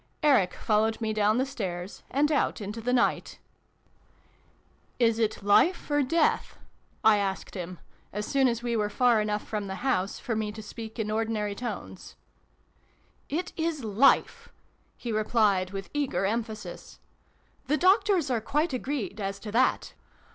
[0.23, 3.37] Eric followed me down the stairs, and out into the night.
[4.97, 6.57] 406 SYLVIE AND BRUNO CONCLUDED." Is it Life or Death?"
[7.13, 7.79] I asked him,
[8.11, 11.11] as soon as we were far enough from the house for me to speak in
[11.11, 12.15] ordinary tones."
[13.39, 14.51] It is Life!"
[14.97, 16.97] he replied with eager emphasis."
[17.67, 19.93] The doctors are quite agreed as to that.